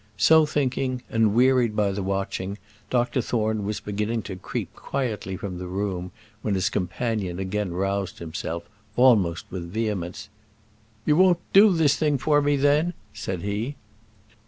[0.17, 2.57] So thinking, and wearied by the watching,
[2.89, 8.17] Dr Thorne was beginning to creep quietly from the room, when his companion again roused
[8.17, 10.27] himself, almost with vehemence.
[11.05, 13.75] "You won't do this thing for me, then?" said he.